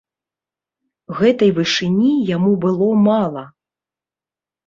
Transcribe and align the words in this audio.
Гэтай 1.19 1.51
вышыні 1.57 2.13
яму 2.35 2.53
было 2.63 2.89
мала. 3.09 3.43